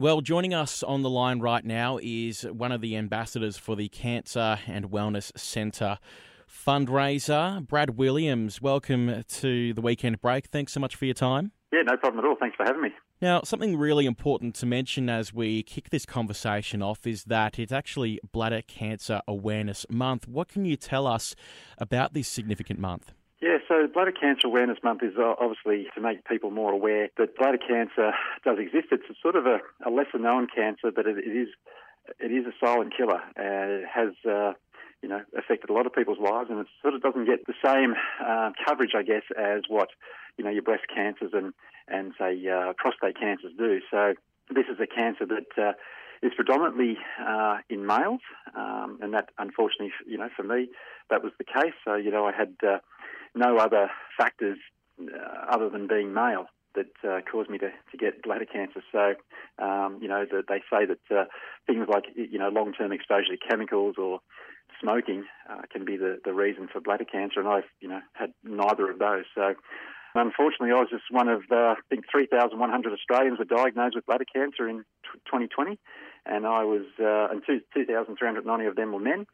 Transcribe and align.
Well, 0.00 0.20
joining 0.20 0.54
us 0.54 0.84
on 0.84 1.02
the 1.02 1.10
line 1.10 1.40
right 1.40 1.64
now 1.64 1.98
is 2.00 2.42
one 2.42 2.70
of 2.70 2.80
the 2.80 2.94
ambassadors 2.96 3.56
for 3.56 3.74
the 3.74 3.88
Cancer 3.88 4.60
and 4.68 4.92
Wellness 4.92 5.36
Centre 5.36 5.98
fundraiser, 6.48 7.66
Brad 7.66 7.98
Williams. 7.98 8.62
Welcome 8.62 9.24
to 9.26 9.74
the 9.74 9.80
weekend 9.80 10.20
break. 10.20 10.46
Thanks 10.52 10.72
so 10.72 10.78
much 10.78 10.94
for 10.94 11.04
your 11.04 11.14
time. 11.14 11.50
Yeah, 11.72 11.82
no 11.82 11.96
problem 11.96 12.24
at 12.24 12.28
all. 12.28 12.36
Thanks 12.38 12.54
for 12.54 12.64
having 12.64 12.80
me. 12.80 12.90
Now, 13.20 13.42
something 13.42 13.76
really 13.76 14.06
important 14.06 14.54
to 14.56 14.66
mention 14.66 15.10
as 15.10 15.34
we 15.34 15.64
kick 15.64 15.90
this 15.90 16.06
conversation 16.06 16.80
off 16.80 17.04
is 17.04 17.24
that 17.24 17.58
it's 17.58 17.72
actually 17.72 18.20
Bladder 18.30 18.62
Cancer 18.62 19.20
Awareness 19.26 19.84
Month. 19.90 20.28
What 20.28 20.46
can 20.46 20.64
you 20.64 20.76
tell 20.76 21.08
us 21.08 21.34
about 21.76 22.14
this 22.14 22.28
significant 22.28 22.78
month? 22.78 23.14
Yeah, 23.40 23.58
so 23.68 23.86
Bladder 23.86 24.12
Cancer 24.12 24.48
Awareness 24.48 24.78
Month 24.82 25.04
is 25.04 25.14
uh, 25.16 25.34
obviously 25.38 25.86
to 25.94 26.00
make 26.00 26.24
people 26.24 26.50
more 26.50 26.72
aware 26.72 27.08
that 27.18 27.36
bladder 27.36 27.58
cancer 27.58 28.12
does 28.44 28.58
exist. 28.58 28.88
It's 28.90 29.08
a 29.08 29.14
sort 29.22 29.36
of 29.36 29.46
a, 29.46 29.60
a 29.86 29.90
lesser 29.90 30.18
known 30.18 30.48
cancer, 30.52 30.90
but 30.90 31.06
it, 31.06 31.18
it 31.18 31.36
is 31.36 31.48
it 32.18 32.32
is 32.32 32.46
a 32.46 32.52
silent 32.64 32.94
killer, 32.96 33.20
and 33.36 33.70
it 33.70 33.84
has 33.86 34.10
uh, 34.28 34.54
you 35.02 35.08
know 35.08 35.20
affected 35.38 35.70
a 35.70 35.72
lot 35.72 35.86
of 35.86 35.92
people's 35.92 36.18
lives, 36.18 36.50
and 36.50 36.58
it 36.58 36.66
sort 36.82 36.94
of 36.94 37.02
doesn't 37.02 37.26
get 37.26 37.46
the 37.46 37.54
same 37.64 37.94
uh, 38.20 38.50
coverage, 38.66 38.92
I 38.96 39.04
guess, 39.04 39.22
as 39.38 39.62
what 39.68 39.90
you 40.36 40.42
know 40.42 40.50
your 40.50 40.62
breast 40.62 40.84
cancers 40.92 41.30
and 41.32 41.54
and 41.86 42.14
say 42.18 42.34
uh, 42.48 42.72
prostate 42.76 43.20
cancers 43.20 43.52
do. 43.56 43.78
So 43.88 44.14
this 44.50 44.66
is 44.66 44.80
a 44.80 44.86
cancer 44.88 45.26
that 45.26 45.62
uh, 45.62 45.72
is 46.22 46.32
predominantly 46.34 46.98
uh, 47.24 47.58
in 47.70 47.86
males, 47.86 48.20
um, 48.56 48.98
and 49.00 49.14
that 49.14 49.30
unfortunately, 49.38 49.92
you 50.08 50.18
know, 50.18 50.28
for 50.34 50.42
me, 50.42 50.68
that 51.10 51.22
was 51.22 51.32
the 51.38 51.44
case. 51.44 51.74
So 51.84 51.94
you 51.94 52.10
know, 52.10 52.26
I 52.26 52.32
had 52.32 52.54
uh, 52.66 52.78
no 53.38 53.58
other 53.58 53.90
factors 54.18 54.58
uh, 55.00 55.46
other 55.48 55.68
than 55.70 55.86
being 55.86 56.12
male 56.12 56.46
that 56.74 57.08
uh, 57.08 57.20
caused 57.30 57.50
me 57.50 57.58
to, 57.58 57.70
to 57.90 57.96
get 57.98 58.22
bladder 58.22 58.44
cancer. 58.44 58.82
So, 58.92 59.14
um, 59.62 59.98
you 60.00 60.08
know, 60.08 60.24
the, 60.30 60.42
they 60.46 60.60
say 60.70 60.86
that 60.86 61.16
uh, 61.16 61.24
things 61.66 61.86
like, 61.88 62.04
you 62.14 62.38
know, 62.38 62.48
long-term 62.48 62.92
exposure 62.92 63.36
to 63.36 63.48
chemicals 63.48 63.96
or 63.98 64.20
smoking 64.80 65.24
uh, 65.50 65.62
can 65.72 65.84
be 65.84 65.96
the, 65.96 66.18
the 66.24 66.32
reason 66.32 66.68
for 66.70 66.80
bladder 66.80 67.04
cancer, 67.04 67.40
and 67.40 67.48
I've, 67.48 67.68
you 67.80 67.88
know, 67.88 68.00
had 68.12 68.32
neither 68.44 68.90
of 68.90 68.98
those. 68.98 69.24
So, 69.34 69.54
unfortunately, 70.14 70.70
I 70.70 70.80
was 70.80 70.90
just 70.90 71.10
one 71.10 71.28
of, 71.28 71.42
uh, 71.50 71.74
I 71.74 71.76
think, 71.88 72.04
3,100 72.10 72.92
Australians 72.92 73.38
were 73.38 73.44
diagnosed 73.44 73.96
with 73.96 74.06
bladder 74.06 74.26
cancer 74.32 74.68
in 74.68 74.78
t- 75.02 75.20
2020, 75.26 75.78
and 76.26 76.46
I 76.46 76.64
was, 76.64 76.86
uh, 77.00 77.32
and 77.32 77.42
2,390 77.46 78.66
of 78.66 78.76
them 78.76 78.92
were 78.92 79.00
men. 79.00 79.26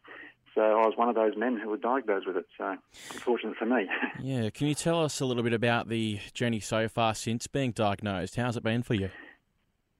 So 0.55 0.61
I 0.61 0.87
was 0.87 0.95
one 0.97 1.09
of 1.09 1.15
those 1.15 1.37
men 1.37 1.59
who 1.59 1.69
were 1.69 1.77
diagnosed 1.77 2.27
with 2.27 2.37
it. 2.37 2.47
So 2.57 2.77
unfortunate 3.13 3.57
for 3.57 3.67
me. 3.67 3.89
Yeah, 4.23 4.49
can 4.51 4.69
you 4.69 4.75
tell 4.75 5.03
us 5.03 5.21
a 5.21 5.27
little 5.27 5.43
bit 5.43 5.53
about 5.53 5.89
the 5.89 6.19
journey 6.33 6.61
so 6.61 6.89
far 6.89 7.15
since 7.15 7.47
being 7.47 7.73
diagnosed? 7.73 8.37
How's 8.37 8.57
it 8.57 8.63
been 8.63 8.83
for 8.83 8.95
you? 8.95 9.11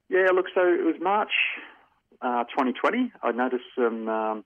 Yeah, 0.09 0.29
look, 0.33 0.47
so 0.55 0.63
it 0.63 0.85
was 0.85 0.95
March 1.01 1.33
uh, 2.23 2.45
2020. 2.45 3.13
I 3.23 3.33
noticed 3.33 3.65
some 3.77 4.09
um, 4.09 4.45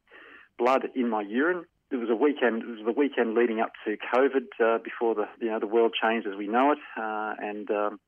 blood 0.58 0.88
in 0.94 1.08
my 1.08 1.22
urine. 1.22 1.64
It 1.90 1.96
was 1.96 2.10
a 2.10 2.16
weekend. 2.16 2.62
It 2.62 2.68
was 2.68 2.80
the 2.84 2.92
weekend 2.92 3.34
leading 3.34 3.60
up 3.60 3.72
to 3.84 3.96
COVID, 3.96 4.46
uh, 4.60 4.78
before 4.78 5.14
the 5.14 5.28
you 5.40 5.50
know 5.50 5.60
the 5.60 5.66
world 5.66 5.94
changed 6.00 6.26
as 6.26 6.34
we 6.36 6.46
know 6.48 6.72
it, 6.72 6.78
uh, 6.96 7.34
and 7.38 7.70
um, 7.70 8.00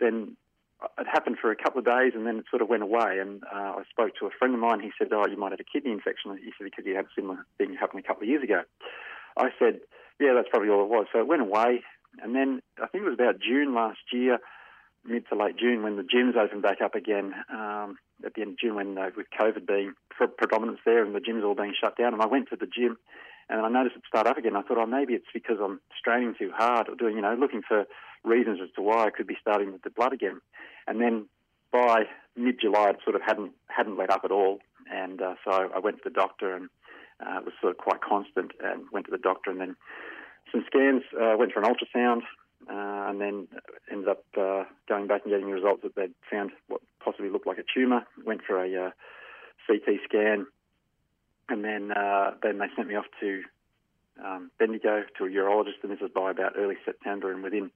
then 0.00 0.36
it 0.98 1.06
happened 1.06 1.36
for 1.40 1.50
a 1.50 1.56
couple 1.56 1.78
of 1.78 1.84
days 1.84 2.12
and 2.14 2.26
then 2.26 2.38
it 2.38 2.44
sort 2.50 2.62
of 2.62 2.68
went 2.68 2.82
away. 2.82 3.18
And 3.20 3.42
uh, 3.44 3.80
I 3.80 3.82
spoke 3.90 4.12
to 4.20 4.26
a 4.26 4.30
friend 4.38 4.54
of 4.54 4.60
mine. 4.60 4.80
He 4.80 4.92
said, 4.98 5.08
"Oh, 5.12 5.26
you 5.26 5.36
might 5.36 5.52
have 5.52 5.60
a 5.60 5.64
kidney 5.64 5.92
infection." 5.92 6.36
He 6.36 6.52
said 6.56 6.64
because 6.64 6.84
he 6.84 6.94
had 6.94 7.06
a 7.06 7.14
similar 7.16 7.46
thing 7.58 7.74
happen 7.74 7.98
a 7.98 8.02
couple 8.02 8.24
of 8.24 8.28
years 8.28 8.42
ago. 8.42 8.62
I 9.36 9.48
said, 9.58 9.80
"Yeah, 10.20 10.34
that's 10.34 10.48
probably 10.50 10.68
all 10.68 10.84
it 10.84 10.90
was." 10.90 11.06
So 11.12 11.18
it 11.20 11.26
went 11.26 11.42
away, 11.42 11.82
and 12.22 12.34
then 12.34 12.60
I 12.82 12.86
think 12.88 13.04
it 13.04 13.08
was 13.08 13.18
about 13.18 13.40
June 13.40 13.74
last 13.74 14.00
year, 14.12 14.38
mid 15.04 15.28
to 15.28 15.36
late 15.36 15.56
June, 15.56 15.82
when 15.82 15.96
the 15.96 16.02
gyms 16.02 16.36
opened 16.36 16.62
back 16.62 16.80
up 16.82 16.94
again. 16.94 17.34
Um, 17.50 17.96
at 18.24 18.34
the 18.34 18.42
end 18.42 18.52
of 18.52 18.58
June, 18.58 18.74
when 18.74 18.96
uh, 18.98 19.10
with 19.16 19.26
COVID 19.38 19.66
being 19.66 19.92
pre- 20.10 20.26
predominance 20.26 20.80
there 20.84 21.04
and 21.04 21.14
the 21.14 21.20
gyms 21.20 21.44
all 21.44 21.54
being 21.54 21.74
shut 21.78 21.96
down, 21.96 22.14
and 22.14 22.22
I 22.22 22.26
went 22.26 22.48
to 22.50 22.56
the 22.56 22.66
gym. 22.66 22.98
And 23.48 23.60
I 23.64 23.68
noticed 23.68 23.96
it 23.96 24.02
start 24.08 24.26
up 24.26 24.38
again. 24.38 24.56
I 24.56 24.62
thought, 24.62 24.78
oh, 24.78 24.86
maybe 24.86 25.14
it's 25.14 25.26
because 25.32 25.58
I'm 25.62 25.80
straining 25.98 26.34
too 26.36 26.50
hard 26.54 26.88
or 26.88 26.96
doing, 26.96 27.14
you 27.14 27.22
know, 27.22 27.34
looking 27.38 27.62
for 27.66 27.84
reasons 28.24 28.58
as 28.62 28.70
to 28.74 28.82
why 28.82 29.04
I 29.04 29.10
could 29.10 29.26
be 29.26 29.36
starting 29.40 29.72
with 29.72 29.82
the 29.82 29.90
blood 29.90 30.12
again. 30.12 30.40
And 30.86 31.00
then 31.00 31.26
by 31.72 32.04
mid 32.36 32.60
July, 32.60 32.90
it 32.90 32.96
sort 33.04 33.16
of 33.16 33.22
hadn't 33.22 33.52
hadn't 33.68 33.98
let 33.98 34.10
up 34.10 34.22
at 34.24 34.30
all. 34.30 34.58
And 34.92 35.20
uh, 35.20 35.34
so 35.44 35.70
I 35.74 35.78
went 35.78 35.98
to 35.98 36.02
the 36.04 36.10
doctor, 36.10 36.54
and 36.54 36.68
uh, 37.20 37.38
it 37.38 37.44
was 37.44 37.54
sort 37.60 37.72
of 37.72 37.78
quite 37.78 38.00
constant. 38.00 38.52
And 38.62 38.84
went 38.92 39.06
to 39.06 39.12
the 39.12 39.18
doctor, 39.18 39.50
and 39.50 39.60
then 39.60 39.76
some 40.52 40.64
scans. 40.66 41.02
Uh, 41.14 41.36
went 41.36 41.52
for 41.52 41.60
an 41.60 41.66
ultrasound, 41.66 42.22
uh, 42.70 43.10
and 43.10 43.20
then 43.20 43.48
ended 43.90 44.08
up 44.08 44.24
uh, 44.38 44.64
going 44.88 45.06
back 45.06 45.22
and 45.24 45.32
getting 45.32 45.46
the 45.46 45.54
results 45.54 45.82
that 45.82 45.94
they'd 45.94 46.14
found 46.30 46.50
what 46.68 46.80
possibly 47.04 47.30
looked 47.30 47.46
like 47.46 47.58
a 47.58 47.64
tumour. 47.74 48.06
Went 48.24 48.42
for 48.46 48.62
a 48.62 48.86
uh, 48.86 48.90
CT 49.66 50.00
scan, 50.04 50.46
and 51.48 51.64
then 51.64 51.92
then 52.42 52.58
they 52.58 52.66
sent 52.76 52.88
me 52.88 52.96
off 52.96 53.06
to 53.20 53.42
um, 54.24 54.50
Bendigo 54.58 55.04
to 55.18 55.24
a 55.24 55.28
urologist, 55.28 55.82
and 55.82 55.92
this 55.92 56.00
was 56.00 56.10
by 56.14 56.30
about 56.30 56.54
early 56.56 56.76
September. 56.84 57.32
And 57.32 57.42
within, 57.42 57.70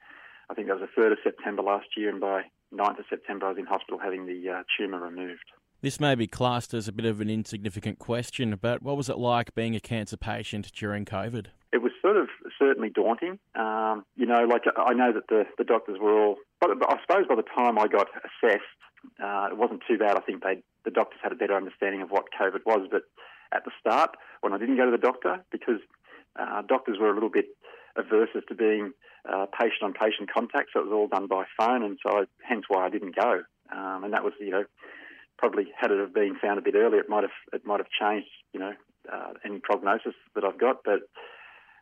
I 0.49 0.55
think 0.55 0.69
that 0.69 0.79
was 0.79 0.89
the 0.95 1.01
3rd 1.01 1.13
of 1.13 1.19
September 1.23 1.63
last 1.63 1.89
year, 1.97 2.09
and 2.09 2.21
by 2.21 2.43
9th 2.73 3.01
of 3.01 3.05
September, 3.09 3.47
I 3.47 3.51
was 3.51 3.59
in 3.59 3.67
hospital 3.67 3.99
having 3.99 4.27
the 4.27 4.49
uh, 4.49 4.63
tumour 4.77 5.01
removed. 5.01 5.45
This 5.83 5.99
may 5.99 6.15
be 6.15 6.27
classed 6.27 6.75
as 6.75 6.89
a 6.89 6.93
bit 6.93 7.07
of 7.07 7.21
an 7.21 7.31
insignificant 7.31 7.99
question, 7.99 8.59
but 8.61 8.83
what 8.83 8.99
was 8.99 9.09
it 9.09 9.17
like 9.17 9.55
being 9.55 9.75
a 9.75 9.81
cancer 9.81 10.17
patient 10.17 10.71
during 10.75 11.07
COVID? 11.07 11.47
It 11.73 11.79
was 11.79 11.93
sort 12.03 12.19
of 12.19 12.29
certainly 12.59 12.91
daunting. 12.91 13.39
Um, 13.55 14.05
you 14.15 14.27
know, 14.27 14.45
like 14.45 14.65
I 14.77 14.93
know 14.93 15.13
that 15.13 15.29
the, 15.29 15.45
the 15.57 15.65
doctors 15.65 15.99
were 15.99 16.13
all, 16.13 16.37
but 16.61 16.71
I 16.71 16.97
suppose 17.01 17.27
by 17.27 17.37
the 17.37 17.49
time 17.57 17.79
I 17.79 17.87
got 17.87 18.09
assessed, 18.19 18.65
uh, 19.23 19.49
it 19.51 19.57
wasn't 19.57 19.81
too 19.89 19.97
bad. 19.97 20.17
I 20.17 20.21
think 20.21 20.43
they 20.43 20.63
the 20.85 20.91
doctors 20.91 21.21
had 21.23 21.33
a 21.33 21.37
better 21.37 21.55
understanding 21.55 22.03
of 22.03 22.11
what 22.11 22.27
COVID 22.39 22.67
was. 22.67 22.87
But 22.91 23.03
at 23.53 23.65
the 23.65 23.71
start, 23.81 24.17
when 24.41 24.53
I 24.53 24.59
didn't 24.59 24.77
go 24.77 24.85
to 24.85 24.91
the 24.91 24.99
doctor, 24.99 25.45
because 25.51 25.81
uh, 26.39 26.63
doctors 26.63 26.99
were 26.99 27.11
a 27.11 27.15
little 27.15 27.31
bit 27.31 27.47
averse 27.97 28.31
as 28.37 28.43
to 28.49 28.55
being 28.55 28.93
uh, 29.29 29.47
patient 29.47 29.83
on 29.83 29.93
patient 29.93 30.31
contact, 30.33 30.71
so 30.73 30.81
it 30.81 30.87
was 30.87 30.93
all 30.93 31.09
done 31.09 31.27
by 31.27 31.45
phone, 31.59 31.83
and 31.83 31.99
so 32.03 32.21
I, 32.21 32.25
hence 32.43 32.65
why 32.69 32.87
I 32.87 32.91
didn't 32.91 33.17
go. 33.17 33.43
Um, 33.73 34.05
and 34.05 34.13
that 34.13 34.25
was, 34.25 34.33
you 34.41 34.51
know, 34.51 34.65
probably 35.39 35.69
had 35.79 35.91
it 35.91 35.99
have 35.99 36.15
been 36.15 36.37
found 36.41 36.59
a 36.59 36.63
bit 36.63 36.75
earlier, 36.75 37.01
it 37.01 37.09
might 37.09 37.25
have 37.25 37.39
it 37.53 37.65
might 37.65 37.81
have 37.81 37.89
changed, 37.89 38.29
you 38.53 38.61
know, 38.61 38.73
uh, 39.11 39.33
any 39.45 39.59
prognosis 39.59 40.15
that 40.35 40.45
I've 40.45 40.59
got. 40.59 40.85
But 40.85 41.01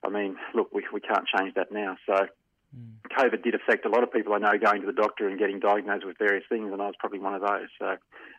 I 0.04 0.08
mean, 0.08 0.36
look, 0.54 0.72
we 0.72 0.84
we 0.92 1.00
can't 1.00 1.26
change 1.26 1.54
that 1.54 1.72
now. 1.72 1.96
So 2.06 2.14
mm. 2.14 3.18
COVID 3.18 3.42
did 3.42 3.54
affect 3.54 3.84
a 3.84 3.88
lot 3.88 4.02
of 4.02 4.12
people 4.12 4.32
I 4.32 4.38
know 4.38 4.58
going 4.58 4.80
to 4.82 4.86
the 4.86 4.92
doctor 4.92 5.28
and 5.28 5.38
getting 5.38 5.60
diagnosed 5.60 6.06
with 6.06 6.18
various 6.18 6.44
things, 6.48 6.72
and 6.72 6.80
I 6.80 6.86
was 6.86 6.94
probably 6.98 7.18
one 7.18 7.34
of 7.34 7.40
those. 7.40 7.68
So 7.78 7.96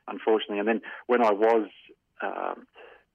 unfortunately, 0.07 0.59
and 0.59 0.67
then 0.67 0.81
when 1.07 1.23
I 1.23 1.31
was 1.31 1.67
um, 2.21 2.65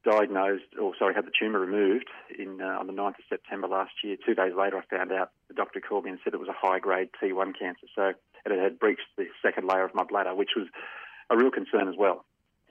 diagnosed, 0.05 0.65
or 0.81 0.93
sorry, 0.99 1.15
had 1.15 1.27
the 1.27 1.33
tumour 1.39 1.61
removed 1.61 2.09
in 2.39 2.61
uh, 2.61 2.79
on 2.79 2.87
the 2.87 2.93
9th 2.93 3.19
of 3.19 3.25
September 3.29 3.67
last 3.67 3.93
year. 4.03 4.17
Two 4.25 4.35
days 4.35 4.53
later, 4.57 4.79
I 4.79 4.97
found 4.97 5.13
out 5.13 5.31
the 5.49 5.55
doctor 5.55 5.81
called 5.81 6.05
me 6.05 6.11
and 6.11 6.21
said 6.23 6.35
it 6.35 6.41
was 6.41 6.49
a 6.49 6.53
high 6.57 6.79
grade 6.79 7.09
T1 7.21 7.59
cancer. 7.59 7.87
So 7.95 8.13
it 8.45 8.63
had 8.63 8.79
breached 8.79 9.09
the 9.17 9.27
second 9.43 9.67
layer 9.67 9.85
of 9.85 9.95
my 9.95 10.05
bladder, 10.05 10.35
which 10.35 10.51
was 10.57 10.67
a 11.31 11.37
real 11.37 11.51
concern 11.51 11.89
as 11.89 11.95
well. 11.99 12.25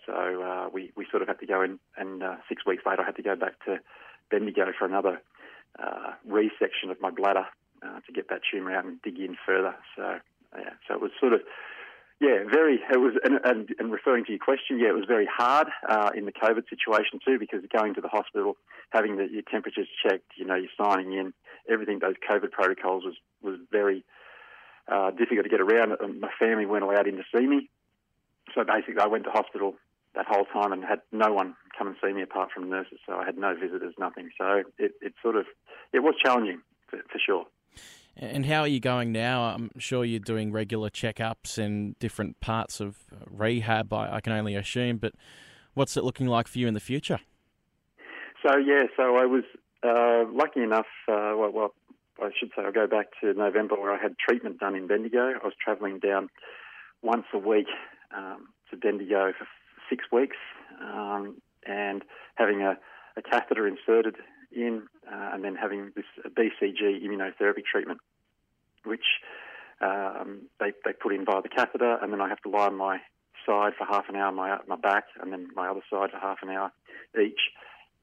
So 0.06 0.14
uh, 0.14 0.70
we, 0.72 0.92
we 0.96 1.08
sort 1.10 1.22
of 1.22 1.28
had 1.28 1.40
to 1.40 1.46
go 1.46 1.62
in, 1.62 1.80
and 1.98 2.22
uh, 2.22 2.36
six 2.50 2.66
weeks 2.66 2.84
later, 2.86 3.02
I 3.02 3.06
had 3.06 3.16
to 3.16 3.24
go 3.24 3.36
back 3.36 3.64
to 3.66 3.80
Bendigo 4.30 4.72
for 4.78 4.86
another 4.86 5.22
uh, 5.80 6.14
resection 6.30 6.92
of 6.92 7.02
my 7.02 7.10
bladder 7.10 7.46
uh, 7.82 8.00
to 8.06 8.12
get 8.14 8.30
that 8.30 8.42
tumour 8.52 8.76
out 8.76 8.86
and 8.86 9.02
dig 9.02 9.18
in 9.18 9.36
further. 9.46 9.76
So, 9.96 10.20
yeah, 10.58 10.74
so 10.88 10.96
it 10.96 11.02
was 11.02 11.12
sort 11.20 11.34
of 11.34 11.42
yeah, 12.20 12.44
very. 12.50 12.76
It 12.76 12.98
was, 12.98 13.14
and, 13.24 13.40
and, 13.44 13.70
and, 13.80 13.92
referring 13.92 14.26
to 14.26 14.32
your 14.32 14.40
question, 14.40 14.80
yeah, 14.80 14.90
it 14.90 14.96
was 14.96 15.06
very 15.08 15.26
hard 15.26 15.68
uh, 15.88 16.12
in 16.16 16.26
the 16.26 16.32
COVID 16.32 16.70
situation 16.70 17.20
too, 17.26 17.38
because 17.40 17.62
going 17.72 17.96
to 17.96 18.02
the 18.02 18.08
hospital, 18.08 18.56
having 18.92 19.18
the, 19.18 19.28
your 19.30 19.42
temperatures 19.42 19.88
checked, 20.02 20.32
you 20.38 20.46
know, 20.46 20.56
you're 20.56 20.70
signing 20.78 21.14
in, 21.14 21.34
everything, 21.70 22.00
those 22.00 22.16
COVID 22.30 22.52
protocols 22.52 23.04
was 23.04 23.16
was 23.42 23.60
very 23.72 24.06
uh, 24.88 25.12
difficult 25.12 25.44
to 25.44 25.50
get 25.50 25.62
around. 25.62 25.94
My 26.20 26.32
family 26.40 26.66
weren't 26.66 26.84
allowed 26.84 27.08
in 27.08 27.18
to 27.18 27.24
see 27.36 27.46
me, 27.46 27.70
so 28.54 28.64
basically, 28.64 29.02
I 29.02 29.08
went 29.08 29.24
to 29.26 29.32
hospital 29.32 29.76
that 30.16 30.26
whole 30.28 30.46
time 30.46 30.72
and 30.72 30.84
had 30.84 31.02
no 31.12 31.34
one 31.34 31.56
come 31.78 31.88
and 31.88 31.96
see 32.04 32.14
me 32.14 32.22
apart 32.22 32.52
from 32.54 32.70
nurses. 32.70 33.00
So 33.06 33.14
I 33.14 33.26
had 33.26 33.38
no 33.38 33.56
visitors, 33.56 33.96
nothing. 33.98 34.30
So 34.38 34.64
it, 34.78 34.94
it 35.02 35.14
sort 35.22 35.36
of 35.36 35.46
it 35.92 36.00
was 36.00 36.16
challenging 36.24 36.62
for, 36.88 37.00
for 37.12 37.20
sure. 37.20 37.46
And 38.16 38.46
how 38.46 38.62
are 38.62 38.68
you 38.68 38.80
going 38.80 39.12
now? 39.12 39.44
I'm 39.44 39.72
sure 39.80 40.06
you're 40.06 40.20
doing 40.20 40.52
regular 40.52 40.90
checkups 40.90 41.58
and 41.58 41.98
different 42.00 42.40
parts 42.40 42.80
of 42.80 42.98
rehab, 43.30 43.92
I, 43.92 44.16
I 44.16 44.22
can 44.22 44.34
only 44.34 44.56
assume, 44.56 44.98
but 44.98 45.14
what's 45.74 45.98
it 45.98 46.04
looking 46.04 46.28
like 46.28 46.48
for 46.48 46.60
you 46.60 46.68
in 46.68 46.76
the 46.76 46.80
future? 46.80 47.20
So, 48.46 48.58
yeah, 48.58 48.84
so 48.96 49.16
I 49.16 49.26
was 49.26 49.44
uh, 49.84 50.26
lucky 50.32 50.62
enough, 50.62 50.86
uh, 51.08 51.34
well, 51.36 51.52
well, 51.52 51.74
I 52.22 52.30
should 52.40 52.52
say 52.56 52.64
I'll 52.64 52.72
go 52.72 52.88
back 52.88 53.08
to 53.22 53.34
November 53.34 53.76
where 53.76 53.92
I 53.92 54.02
had 54.02 54.16
treatment 54.18 54.60
done 54.60 54.76
in 54.76 54.88
Bendigo. 54.88 55.32
I 55.42 55.44
was 55.44 55.54
travelling 55.64 56.00
down 56.00 56.30
once 57.02 57.26
a 57.34 57.40
week 57.40 57.68
um, 58.16 58.50
to 58.70 58.78
Bendigo 58.78 59.34
for 59.38 59.48
six 59.90 60.06
weeks 60.12 60.38
um, 60.82 61.42
and 61.66 62.04
having 62.36 62.62
a, 62.62 62.78
a 63.18 63.22
catheter 63.22 63.68
inserted 63.68 64.16
in, 64.56 64.84
uh, 65.12 65.32
and 65.34 65.44
then 65.44 65.56
having 65.56 65.92
this 65.96 66.06
BCG 66.26 67.04
immunotherapy 67.04 67.64
treatment, 67.70 68.00
which 68.84 69.06
um, 69.82 70.44
they, 70.60 70.72
they 70.86 70.94
put 70.94 71.14
in 71.14 71.26
via 71.26 71.42
the 71.42 71.50
catheter, 71.50 71.98
and 72.02 72.12
then 72.12 72.22
I 72.22 72.30
have 72.30 72.42
to 72.42 72.50
lie 72.50 72.68
on 72.68 72.76
my 72.76 73.00
side 73.46 73.74
for 73.78 73.86
half 73.86 74.06
an 74.10 74.16
hour, 74.16 74.32
my 74.32 74.58
my 74.68 74.76
back, 74.76 75.06
and 75.22 75.32
then 75.32 75.48
my 75.56 75.68
other 75.68 75.82
side 75.90 76.12
for 76.12 76.20
half 76.20 76.38
an 76.42 76.50
hour 76.50 76.72
each, 77.22 77.40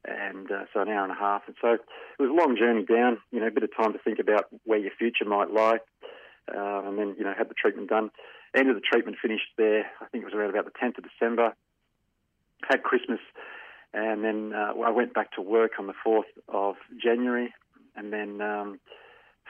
and 0.05 0.50
uh, 0.50 0.64
so 0.73 0.81
an 0.81 0.88
hour 0.88 1.02
and 1.02 1.12
a 1.12 1.19
half. 1.19 1.43
And 1.47 1.56
so 1.61 1.75
it 1.75 1.81
was 2.19 2.31
a 2.31 2.32
long 2.32 2.56
journey 2.58 2.85
down. 2.85 3.19
You 3.32 3.41
know, 3.41 3.46
a 3.46 3.50
bit 3.50 3.62
of 3.62 3.75
time 3.75 3.93
to 3.93 3.99
think 3.99 4.19
about 4.19 4.46
where 4.64 4.79
your 4.79 4.93
future 4.99 5.25
might 5.25 5.50
lie, 5.50 5.79
uh, 6.55 6.88
and 6.88 6.99
then 6.99 7.14
you 7.19 7.25
know 7.25 7.35
had 7.37 7.49
the 7.49 7.55
treatment 7.55 7.88
done. 7.88 8.11
End 8.55 8.69
of 8.69 8.75
the 8.75 8.82
treatment 8.82 9.17
finished 9.23 9.50
there. 9.56 9.87
I 10.00 10.06
think 10.06 10.23
it 10.23 10.26
was 10.26 10.35
around 10.35 10.50
about 10.50 10.64
the 10.64 10.75
10th 10.75 10.99
of 10.99 11.05
December. 11.05 11.55
Had 12.69 12.82
Christmas, 12.82 13.20
and 13.92 14.25
then 14.25 14.52
uh, 14.54 14.72
I 14.84 14.90
went 14.90 15.14
back 15.14 15.32
to 15.32 15.42
work 15.42 15.72
on 15.78 15.87
the 15.87 15.94
4th 16.06 16.31
of 16.48 16.76
January, 17.02 17.52
and 17.96 18.12
then. 18.12 18.40
Um, 18.40 18.81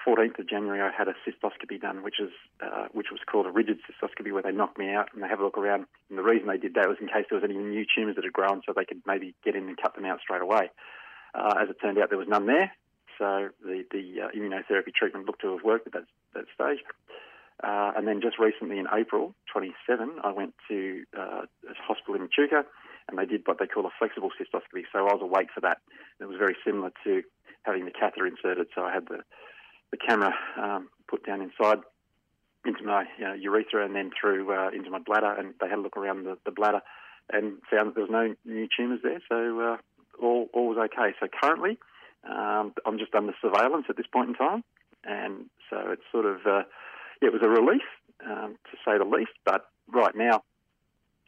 14th 0.07 0.39
of 0.39 0.49
January, 0.49 0.81
I 0.81 0.91
had 0.97 1.09
a 1.09 1.15
cystoscopy 1.27 1.81
done, 1.81 2.03
which 2.03 2.21
is 2.21 2.31
uh, 2.63 2.87
which 2.93 3.09
was 3.11 3.21
called 3.31 3.47
a 3.47 3.51
rigid 3.51 3.79
cystoscopy, 3.85 4.33
where 4.33 4.43
they 4.43 4.53
knocked 4.53 4.79
me 4.79 4.91
out 4.91 5.09
and 5.13 5.23
they 5.23 5.29
have 5.29 5.41
a 5.41 5.45
look 5.45 5.59
around. 5.59 5.87
And 6.09 6.19
the 6.19 6.23
reason 6.23 6.49
they 6.49 6.57
did 6.57 6.75
that 6.75 6.89
was 6.89 6.99
in 7.01 7.09
case 7.09 7.27
there 7.29 7.39
was 7.39 7.45
any 7.45 7.59
new 7.59 7.85
tumours 7.85 8.17
that 8.17 8.25
had 8.25 8.33
grown, 8.33 8.63
so 8.65 8.73
they 8.75 8.85
could 8.85 9.03
maybe 9.07 9.35
get 9.45 9.55
in 9.55 9.69
and 9.69 9.77
cut 9.77 9.95
them 9.95 10.05
out 10.05 10.21
straight 10.21 10.43
away. 10.43 10.71
Uh, 11.35 11.55
as 11.61 11.69
it 11.69 11.77
turned 11.81 11.99
out, 11.99 12.09
there 12.09 12.19
was 12.19 12.29
none 12.29 12.47
there, 12.47 12.73
so 13.19 13.51
the 13.63 13.85
the 13.91 14.23
uh, 14.23 14.29
immunotherapy 14.37 14.95
treatment 14.95 15.27
looked 15.27 15.43
to 15.43 15.53
have 15.53 15.65
worked 15.65 15.87
at 15.87 15.93
that 15.93 16.07
that 16.35 16.45
stage. 16.55 16.83
Uh, 17.63 17.93
and 17.95 18.09
then 18.09 18.23
just 18.23 18.39
recently 18.39 18.79
in 18.79 18.87
April 18.91 19.35
27, 19.53 20.17
I 20.25 20.33
went 20.33 20.55
to 20.69 21.05
uh, 21.17 21.43
a 21.43 21.75
hospital 21.87 22.15
in 22.15 22.23
Echuca, 22.23 22.65
and 23.11 23.19
they 23.19 23.27
did 23.27 23.43
what 23.45 23.59
they 23.59 23.67
call 23.67 23.87
a 23.87 23.91
flexible 23.99 24.31
cystoscopy. 24.39 24.85
So 24.93 25.01
I 25.01 25.13
was 25.15 25.21
awake 25.23 25.49
for 25.55 25.61
that. 25.61 25.79
It 26.21 26.27
was 26.27 26.39
very 26.39 26.57
similar 26.65 26.93
to 27.05 27.23
having 27.63 27.85
the 27.85 27.91
catheter 27.91 28.27
inserted. 28.27 28.69
So 28.75 28.85
I 28.85 28.93
had 28.93 29.07
the 29.07 29.21
the 29.91 29.97
camera 29.97 30.33
um, 30.57 30.89
put 31.09 31.27
down 31.27 31.43
inside 31.43 31.79
into 32.65 32.85
my 32.85 33.05
you 33.19 33.25
know, 33.25 33.35
urethra 33.35 33.85
and 33.85 33.95
then 33.95 34.11
through 34.19 34.53
uh, 34.53 34.71
into 34.71 34.91
my 34.91 34.99
bladder, 34.99 35.33
and 35.33 35.55
they 35.61 35.69
had 35.69 35.79
a 35.79 35.83
look 35.83 35.97
around 35.97 36.25
the, 36.25 36.37
the 36.45 36.51
bladder 36.51 36.81
and 37.33 37.59
found 37.71 37.89
that 37.89 37.95
there 37.95 38.05
was 38.05 38.11
no 38.11 38.35
new 38.45 38.69
tumours 38.77 39.01
there, 39.03 39.21
so 39.29 39.61
uh, 39.61 39.77
all 40.23 40.49
all 40.53 40.69
was 40.69 40.79
okay. 40.79 41.15
So 41.21 41.27
currently, 41.43 41.79
um, 42.29 42.75
I'm 42.87 42.99
just 42.99 43.15
under 43.15 43.35
surveillance 43.41 43.87
at 43.89 43.97
this 43.97 44.07
point 44.13 44.31
in 44.31 44.35
time, 44.35 44.65
and 45.05 45.47
so 45.69 45.91
it's 45.91 46.03
sort 46.13 46.27
of 46.27 46.47
uh, 46.47 46.63
it 47.21 47.33
was 47.33 47.43
a 47.43 47.49
relief 47.49 47.83
um, 48.25 48.57
to 48.71 48.77
say 48.85 48.99
the 48.99 49.05
least. 49.05 49.33
But 49.45 49.67
right 49.93 50.15
now, 50.15 50.43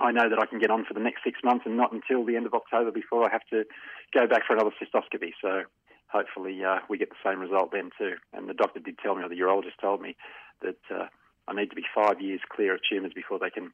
I 0.03 0.11
know 0.11 0.29
that 0.29 0.39
I 0.39 0.47
can 0.47 0.59
get 0.59 0.71
on 0.71 0.85
for 0.85 0.95
the 0.95 1.01
next 1.01 1.23
six 1.25 1.39
months, 1.45 1.65
and 1.65 1.77
not 1.77 1.93
until 1.93 2.25
the 2.27 2.37
end 2.37 2.47
of 2.47 2.55
October 2.55 2.91
before 2.91 3.25
I 3.25 3.31
have 3.31 3.47
to 3.51 3.65
go 4.13 4.27
back 4.27 4.43
for 4.47 4.55
another 4.55 4.75
cystoscopy. 4.83 5.31
So 5.41 5.63
hopefully 6.09 6.59
uh, 6.65 6.81
we 6.89 6.99
get 6.99 7.11
the 7.11 7.23
same 7.25 7.41
result 7.41 7.71
then 7.73 7.91
too. 7.97 8.15
And 8.33 8.49
the 8.49 8.55
doctor 8.55 8.81
did 8.81 8.99
tell 8.99 9.15
me, 9.15 9.23
or 9.23 9.29
the 9.29 9.39
urologist 9.39 9.81
told 9.81 10.03
me, 10.03 10.17
that 10.61 10.83
uh, 10.91 11.07
I 11.47 11.55
need 11.55 11.71
to 11.71 11.77
be 11.77 11.85
five 11.95 12.21
years 12.21 12.41
clear 12.51 12.75
of 12.75 12.81
tumours 12.89 13.13
before 13.15 13.39
they 13.39 13.51
can 13.51 13.71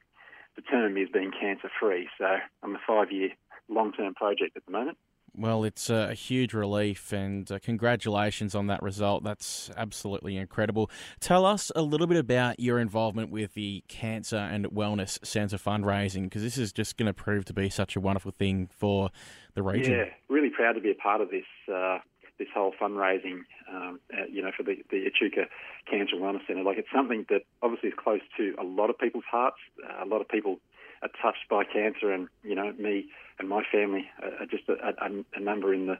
determine 0.55 0.93
me 0.93 1.03
as 1.03 1.09
being 1.09 1.31
cancer 1.31 1.69
free. 1.79 2.07
So 2.17 2.37
I'm 2.63 2.75
a 2.75 2.79
five 2.87 3.11
year 3.11 3.29
long 3.67 3.91
term 3.93 4.13
project 4.13 4.55
at 4.55 4.65
the 4.65 4.71
moment. 4.71 4.97
Well, 5.39 5.63
it's 5.63 5.89
a 5.89 6.13
huge 6.13 6.53
relief, 6.53 7.13
and 7.13 7.49
uh, 7.49 7.59
congratulations 7.59 8.55
on 8.55 8.67
that 8.67 8.83
result. 8.83 9.23
That's 9.23 9.71
absolutely 9.77 10.35
incredible. 10.35 10.91
Tell 11.21 11.45
us 11.45 11.71
a 11.77 11.81
little 11.81 12.07
bit 12.07 12.17
about 12.17 12.59
your 12.59 12.77
involvement 12.77 13.31
with 13.31 13.53
the 13.53 13.81
Cancer 13.87 14.35
and 14.35 14.65
Wellness 14.65 15.25
Centre 15.25 15.57
fundraising, 15.57 16.23
because 16.23 16.43
this 16.43 16.57
is 16.57 16.73
just 16.73 16.97
going 16.97 17.07
to 17.07 17.13
prove 17.13 17.45
to 17.45 17.53
be 17.53 17.69
such 17.69 17.95
a 17.95 18.01
wonderful 18.01 18.31
thing 18.31 18.67
for 18.69 19.11
the 19.53 19.63
region. 19.63 19.93
Yeah, 19.93 20.05
really 20.27 20.49
proud 20.49 20.73
to 20.73 20.81
be 20.81 20.91
a 20.91 20.95
part 20.95 21.21
of 21.21 21.29
this. 21.31 21.45
Uh, 21.73 21.99
this 22.37 22.47
whole 22.53 22.71
fundraising, 22.81 23.41
um, 23.69 23.99
you 24.31 24.41
know, 24.41 24.49
for 24.55 24.63
the, 24.63 24.77
the 24.89 25.05
Echuca 25.05 25.47
Cancer 25.91 26.15
Wellness 26.15 26.47
Centre. 26.47 26.63
Like 26.63 26.77
it's 26.77 26.87
something 26.95 27.25
that 27.29 27.41
obviously 27.61 27.89
is 27.89 27.95
close 28.01 28.21
to 28.37 28.55
a 28.57 28.63
lot 28.63 28.89
of 28.89 28.97
people's 28.97 29.25
hearts. 29.29 29.57
Uh, 29.83 30.05
a 30.05 30.07
lot 30.07 30.21
of 30.21 30.29
people 30.29 30.61
are 31.01 31.09
touched 31.21 31.47
by 31.49 31.63
cancer, 31.63 32.11
and 32.11 32.27
you 32.43 32.55
know, 32.55 32.73
me 32.77 33.05
and 33.39 33.47
my 33.47 33.63
family 33.71 34.09
are 34.21 34.45
just 34.45 34.63
a, 34.69 34.73
a, 34.73 35.09
a 35.35 35.39
number 35.39 35.73
in 35.73 35.87
the 35.87 35.97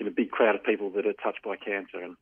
in 0.00 0.06
a 0.06 0.10
big 0.10 0.30
crowd 0.30 0.54
of 0.54 0.64
people 0.64 0.90
that 0.90 1.06
are 1.06 1.12
touched 1.12 1.42
by 1.44 1.56
cancer. 1.56 2.00
And 2.02 2.16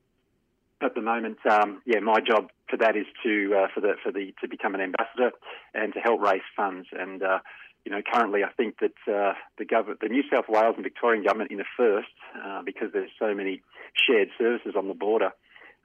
at 0.80 0.94
the 0.94 1.02
moment, 1.02 1.38
um, 1.50 1.82
yeah, 1.84 2.00
my 2.00 2.20
job 2.20 2.50
for 2.68 2.76
that 2.78 2.96
is 2.96 3.06
to 3.22 3.54
uh, 3.54 3.66
for 3.74 3.80
the 3.80 3.94
for 4.02 4.12
the 4.12 4.34
to 4.40 4.48
become 4.48 4.74
an 4.74 4.80
ambassador 4.80 5.32
and 5.74 5.92
to 5.94 6.00
help 6.00 6.20
raise 6.20 6.46
funds 6.56 6.88
and. 6.92 7.22
Uh, 7.22 7.38
you 7.84 7.92
know, 7.92 8.02
currently 8.02 8.42
I 8.42 8.50
think 8.50 8.80
that 8.80 8.98
uh, 9.06 9.34
the 9.58 9.64
government, 9.64 10.00
the 10.00 10.08
New 10.08 10.24
South 10.28 10.46
Wales 10.48 10.74
and 10.74 10.82
Victorian 10.82 11.22
government 11.22 11.52
in 11.52 11.58
the 11.58 11.64
first, 11.76 12.08
uh, 12.34 12.60
because 12.64 12.88
there's 12.92 13.12
so 13.16 13.32
many 13.32 13.62
shared 13.94 14.28
services 14.36 14.74
on 14.76 14.88
the 14.88 14.94
border, 14.94 15.30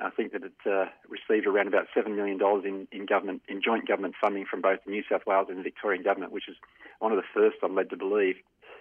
I 0.04 0.10
think 0.10 0.34
that 0.34 0.44
it 0.44 0.54
uh, 0.66 0.86
received 1.08 1.46
around 1.46 1.68
about 1.68 1.88
$7 1.96 2.16
million 2.16 2.40
in, 2.66 2.88
in 2.92 3.06
government, 3.06 3.42
in 3.48 3.62
joint 3.64 3.88
government 3.88 4.16
funding 4.20 4.46
from 4.50 4.62
both 4.62 4.80
the 4.86 4.92
New 4.92 5.04
South 5.10 5.22
Wales 5.28 5.48
and 5.50 5.60
the 5.60 5.64
Victorian 5.64 6.04
government, 6.04 6.32
which 6.32 6.50
is 6.50 6.56
one 7.00 7.12
of 7.12 7.18
the 7.18 7.28
first, 7.34 7.58
I'm 7.64 7.76
led 7.76 7.90
to 7.92 7.98
believe, 7.98 8.36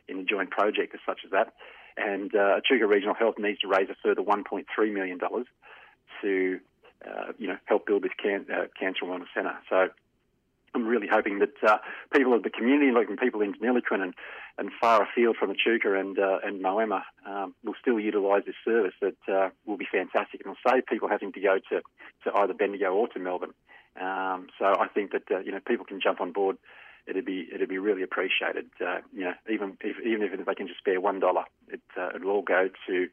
in 0.08 0.20
a 0.20 0.24
joint 0.24 0.50
project 0.50 0.94
as 0.94 1.00
such 1.06 1.20
as 1.24 1.30
that. 1.30 1.54
And 1.96 2.34
uh, 2.34 2.60
Regional 2.86 3.14
Health 3.14 3.34
needs 3.38 3.60
to 3.60 3.68
raise 3.68 3.88
a 3.90 3.96
further 4.02 4.22
$1.3 4.22 4.64
million 4.92 5.18
to, 6.22 6.60
uh, 7.06 7.32
you 7.38 7.48
know, 7.48 7.56
help 7.66 7.86
build 7.86 8.02
this 8.02 8.12
can, 8.20 8.46
uh, 8.50 8.66
cancer 8.78 9.04
wellness 9.04 9.28
centre. 9.34 9.56
So 9.68 9.88
I'm 10.74 10.86
really 10.86 11.08
hoping 11.10 11.40
that 11.40 11.54
uh, 11.66 11.78
people 12.12 12.32
of 12.32 12.42
the 12.42 12.50
community, 12.50 12.92
like 12.92 13.08
people 13.18 13.40
in 13.40 13.54
Deniliquin 13.54 14.02
and, 14.02 14.14
and 14.58 14.70
far 14.80 15.02
afield 15.02 15.36
from 15.36 15.50
Echuca 15.50 15.98
and 15.98 16.18
uh, 16.18 16.38
and 16.44 16.62
Moama, 16.62 17.02
um, 17.26 17.54
will 17.64 17.74
still 17.80 17.98
utilise 17.98 18.44
this 18.46 18.54
service. 18.64 18.94
That 19.00 19.16
uh, 19.32 19.50
will 19.66 19.76
be 19.76 19.88
fantastic 19.90 20.42
and 20.44 20.54
will 20.54 20.72
save 20.72 20.86
people 20.86 21.08
having 21.08 21.32
to 21.32 21.40
go 21.40 21.58
to, 21.70 21.80
to 22.24 22.38
either 22.38 22.54
Bendigo 22.54 22.94
or 22.94 23.08
to 23.08 23.18
Melbourne. 23.18 23.54
Um, 24.00 24.46
so 24.58 24.66
I 24.66 24.86
think 24.94 25.12
that 25.12 25.24
uh, 25.30 25.40
you 25.40 25.52
know 25.52 25.60
people 25.66 25.84
can 25.84 26.00
jump 26.00 26.20
on 26.20 26.32
board. 26.32 26.56
It'd 27.06 27.24
be 27.24 27.48
it'd 27.52 27.68
be 27.68 27.78
really 27.78 28.02
appreciated. 28.02 28.66
Uh, 28.80 28.98
you 29.12 29.24
know, 29.24 29.34
even 29.50 29.76
if 29.80 29.96
even 30.06 30.22
if 30.22 30.46
they 30.46 30.54
can 30.54 30.68
just 30.68 30.78
spare 30.78 31.00
one 31.00 31.18
dollar, 31.18 31.44
it 31.68 31.80
uh, 31.96 32.10
it 32.14 32.22
will 32.22 32.30
all 32.30 32.42
go 32.42 32.68
to 32.86 33.08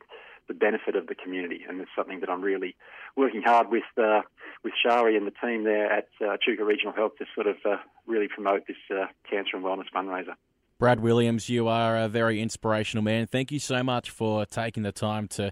the 0.47 0.53
benefit 0.53 0.95
of 0.95 1.07
the 1.07 1.15
community, 1.15 1.61
and 1.67 1.81
it's 1.81 1.91
something 1.95 2.19
that 2.21 2.29
I'm 2.29 2.41
really 2.41 2.75
working 3.15 3.41
hard 3.41 3.69
with 3.69 3.83
uh, 3.97 4.21
with 4.63 4.73
Shari 4.81 5.17
and 5.17 5.27
the 5.27 5.33
team 5.43 5.63
there 5.63 5.91
at 5.91 6.07
uh, 6.21 6.31
Echuca 6.31 6.63
Regional 6.63 6.93
Health 6.93 7.13
to 7.19 7.25
sort 7.35 7.47
of 7.47 7.57
uh, 7.65 7.77
really 8.05 8.27
promote 8.27 8.67
this 8.67 8.77
uh, 8.91 9.07
cancer 9.29 9.57
and 9.57 9.65
wellness 9.65 9.85
fundraiser. 9.93 10.35
Brad 10.79 10.99
Williams, 10.99 11.49
you 11.49 11.67
are 11.67 11.97
a 11.97 12.07
very 12.07 12.39
inspirational 12.39 13.03
man. 13.03 13.25
Thank 13.25 13.51
you 13.51 13.59
so 13.59 13.83
much 13.83 14.11
for 14.11 14.45
taking 14.45 14.83
the 14.83 14.91
time 14.91 15.27
to 15.29 15.51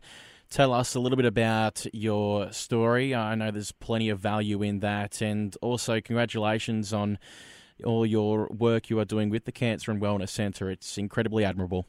tell 0.49 0.71
us 0.71 0.93
a 0.93 0.99
little 0.99 1.15
bit 1.15 1.25
about 1.25 1.85
your 1.93 2.51
story. 2.51 3.15
I 3.15 3.33
know 3.35 3.49
there's 3.49 3.71
plenty 3.71 4.09
of 4.09 4.19
value 4.19 4.61
in 4.61 4.79
that, 4.81 5.21
and 5.21 5.55
also 5.61 5.99
congratulations 5.99 6.93
on 6.93 7.17
all 7.83 8.05
your 8.05 8.47
work 8.47 8.89
you 8.89 8.99
are 8.99 9.05
doing 9.05 9.29
with 9.29 9.45
the 9.45 9.51
Cancer 9.51 9.91
and 9.91 10.01
Wellness 10.01 10.29
Centre. 10.29 10.69
It's 10.69 10.97
incredibly 10.97 11.43
admirable. 11.43 11.85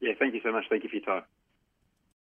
Yeah, 0.00 0.12
thank 0.18 0.34
you 0.34 0.40
so 0.42 0.50
much. 0.50 0.64
Thank 0.70 0.82
you 0.82 0.88
for 0.88 0.96
your 0.96 1.04
time. 1.04 1.22